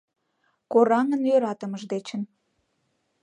[0.71, 2.21] Кораҥын йӧратымыж дечын.